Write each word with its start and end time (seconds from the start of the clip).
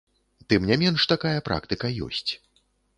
Тым 0.53 0.65
не 0.69 0.75
менш 0.85 1.07
такая 1.13 1.39
практыка 1.51 1.95
ёсць. 2.11 2.31